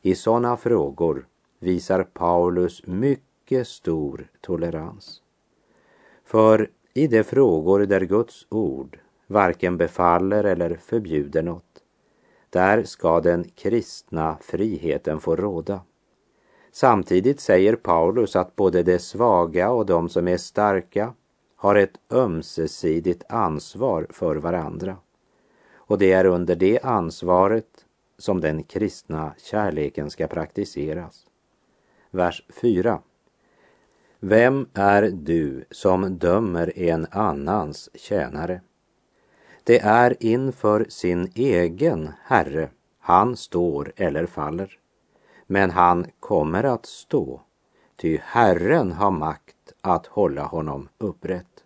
I 0.01 0.15
sådana 0.15 0.57
frågor 0.57 1.27
visar 1.59 2.03
Paulus 2.03 2.87
mycket 2.87 3.67
stor 3.67 4.27
tolerans. 4.41 5.21
För 6.25 6.69
i 6.93 7.07
de 7.07 7.23
frågor 7.23 7.79
där 7.79 8.01
Guds 8.01 8.47
ord 8.49 8.99
varken 9.27 9.77
befaller 9.77 10.43
eller 10.43 10.75
förbjuder 10.75 11.43
något, 11.43 11.83
där 12.49 12.83
ska 12.83 13.21
den 13.21 13.43
kristna 13.55 14.37
friheten 14.41 15.19
få 15.19 15.35
råda. 15.35 15.79
Samtidigt 16.71 17.39
säger 17.39 17.75
Paulus 17.75 18.35
att 18.35 18.55
både 18.55 18.83
de 18.83 18.99
svaga 18.99 19.71
och 19.71 19.85
de 19.85 20.09
som 20.09 20.27
är 20.27 20.37
starka 20.37 21.13
har 21.55 21.75
ett 21.75 21.99
ömsesidigt 22.11 23.23
ansvar 23.29 24.07
för 24.09 24.35
varandra. 24.35 24.97
Och 25.73 25.97
det 25.97 26.11
är 26.11 26.25
under 26.25 26.55
det 26.55 26.79
ansvaret 26.83 27.85
som 28.17 28.41
den 28.41 28.63
kristna 28.63 29.33
kärleken 29.37 30.09
ska 30.09 30.27
praktiseras. 30.27 31.25
Vers 32.11 32.45
4. 32.61 32.99
Vem 34.19 34.67
är 34.73 35.01
du 35.01 35.65
som 35.71 36.17
dömer 36.17 36.79
en 36.79 37.07
annans 37.11 37.89
tjänare? 37.93 38.61
Det 39.63 39.79
är 39.79 40.15
inför 40.19 40.85
sin 40.89 41.31
egen 41.35 42.09
Herre 42.23 42.69
han 42.99 43.37
står 43.37 43.93
eller 43.95 44.25
faller. 44.25 44.80
Men 45.51 45.71
han 45.71 46.05
kommer 46.19 46.63
att 46.63 46.85
stå, 46.85 47.41
ty 47.95 48.17
Herren 48.23 48.91
har 48.91 49.11
makt 49.11 49.73
att 49.81 50.07
hålla 50.07 50.43
honom 50.43 50.89
upprätt. 50.97 51.63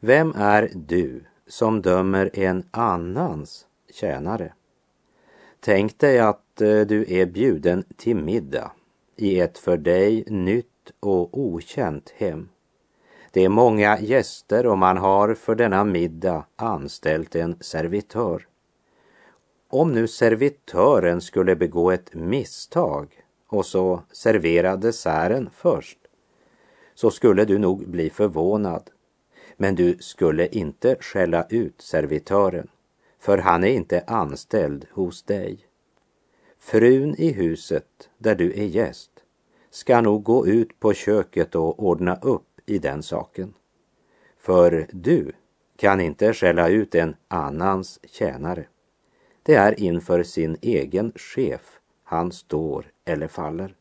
Vem 0.00 0.32
är 0.36 0.70
du 0.74 1.24
som 1.46 1.82
dömer 1.82 2.30
en 2.32 2.64
annans 2.70 3.66
tjänare? 3.92 4.52
Tänk 5.60 5.98
dig 5.98 6.18
att 6.18 6.60
eh, 6.60 6.80
du 6.80 7.04
är 7.08 7.26
bjuden 7.26 7.84
till 7.96 8.16
middag 8.16 8.72
i 9.16 9.40
ett 9.40 9.58
för 9.58 9.76
dig 9.76 10.24
nytt 10.26 10.92
och 11.00 11.38
okänt 11.38 12.12
hem. 12.16 12.48
Det 13.30 13.44
är 13.44 13.48
många 13.48 13.98
gäster 14.00 14.66
och 14.66 14.78
man 14.78 14.96
har 14.96 15.34
för 15.34 15.54
denna 15.54 15.84
middag 15.84 16.44
anställt 16.56 17.36
en 17.36 17.56
servitör. 17.60 18.46
Om 19.74 19.92
nu 19.92 20.08
servitören 20.08 21.20
skulle 21.20 21.56
begå 21.56 21.90
ett 21.90 22.14
misstag 22.14 23.24
och 23.46 23.66
så 23.66 24.02
servera 24.12 24.76
desserten 24.76 25.50
först, 25.54 25.98
så 26.94 27.10
skulle 27.10 27.44
du 27.44 27.58
nog 27.58 27.88
bli 27.88 28.10
förvånad. 28.10 28.90
Men 29.56 29.74
du 29.74 29.96
skulle 30.00 30.46
inte 30.46 30.96
skälla 31.00 31.46
ut 31.50 31.80
servitören, 31.80 32.68
för 33.18 33.38
han 33.38 33.64
är 33.64 33.68
inte 33.68 34.04
anställd 34.06 34.86
hos 34.90 35.22
dig. 35.22 35.58
Frun 36.58 37.14
i 37.18 37.32
huset 37.32 38.10
där 38.18 38.34
du 38.34 38.52
är 38.52 38.66
gäst 38.66 39.10
ska 39.70 40.00
nog 40.00 40.22
gå 40.22 40.46
ut 40.46 40.80
på 40.80 40.92
köket 40.92 41.54
och 41.54 41.82
ordna 41.82 42.16
upp 42.22 42.60
i 42.66 42.78
den 42.78 43.02
saken. 43.02 43.54
För 44.38 44.86
du 44.92 45.32
kan 45.76 46.00
inte 46.00 46.34
skälla 46.34 46.68
ut 46.68 46.94
en 46.94 47.16
annans 47.28 48.00
tjänare. 48.04 48.66
Det 49.42 49.54
är 49.54 49.80
inför 49.80 50.22
sin 50.22 50.56
egen 50.60 51.12
chef 51.16 51.80
han 52.04 52.32
står 52.32 52.86
eller 53.04 53.28
faller. 53.28 53.74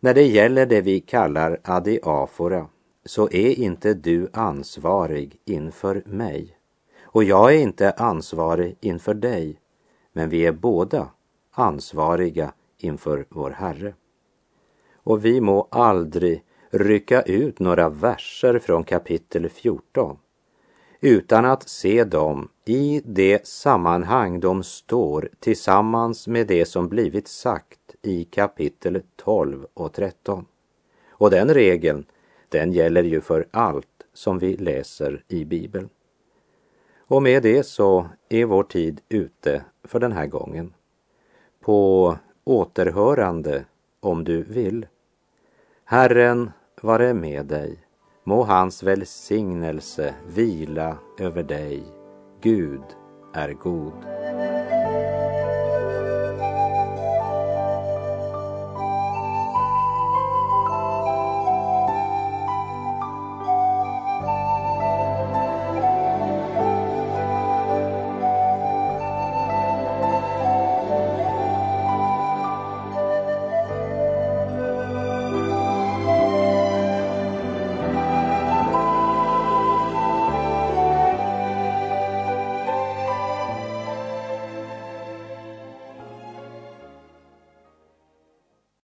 När 0.00 0.14
det 0.14 0.22
gäller 0.26 0.66
det 0.66 0.80
vi 0.80 1.00
kallar 1.00 1.60
adiafora 1.64 2.68
så 3.04 3.30
är 3.30 3.58
inte 3.58 3.94
du 3.94 4.28
ansvarig 4.32 5.40
inför 5.44 6.02
mig 6.06 6.56
och 7.02 7.24
jag 7.24 7.54
är 7.54 7.58
inte 7.58 7.90
ansvarig 7.90 8.76
inför 8.80 9.14
dig, 9.14 9.60
men 10.12 10.28
vi 10.28 10.46
är 10.46 10.52
båda 10.52 11.10
ansvariga 11.50 12.52
inför 12.78 13.26
vår 13.28 13.50
Herre. 13.50 13.94
Och 14.94 15.24
vi 15.24 15.40
må 15.40 15.68
aldrig 15.70 16.42
rycka 16.70 17.22
ut 17.22 17.58
några 17.58 17.88
verser 17.88 18.58
från 18.58 18.84
kapitel 18.84 19.48
14 19.48 20.18
utan 21.00 21.44
att 21.44 21.68
se 21.68 22.04
dem 22.04 22.48
i 22.68 23.02
det 23.04 23.46
sammanhang 23.46 24.40
de 24.40 24.62
står 24.62 25.28
tillsammans 25.40 26.28
med 26.28 26.46
det 26.46 26.64
som 26.64 26.88
blivit 26.88 27.28
sagt 27.28 27.80
i 28.02 28.24
kapitel 28.24 29.02
12 29.16 29.66
och 29.74 29.92
13. 29.92 30.46
Och 31.10 31.30
den 31.30 31.54
regeln, 31.54 32.04
den 32.48 32.72
gäller 32.72 33.02
ju 33.02 33.20
för 33.20 33.46
allt 33.50 34.06
som 34.12 34.38
vi 34.38 34.56
läser 34.56 35.24
i 35.28 35.44
Bibeln. 35.44 35.88
Och 36.98 37.22
med 37.22 37.42
det 37.42 37.62
så 37.62 38.08
är 38.28 38.44
vår 38.44 38.62
tid 38.62 39.00
ute 39.08 39.64
för 39.84 40.00
den 40.00 40.12
här 40.12 40.26
gången. 40.26 40.74
På 41.60 42.16
återhörande 42.44 43.64
om 44.00 44.24
du 44.24 44.42
vill. 44.42 44.86
Herren 45.84 46.50
vare 46.82 47.14
med 47.14 47.46
dig. 47.46 47.78
Må 48.24 48.42
hans 48.42 48.82
välsignelse 48.82 50.14
vila 50.28 50.98
över 51.18 51.42
dig. 51.42 51.95
Gud 52.46 52.82
är 53.34 53.52
god. 53.52 53.92